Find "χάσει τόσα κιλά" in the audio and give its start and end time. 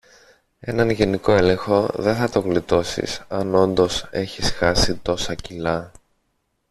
4.51-5.91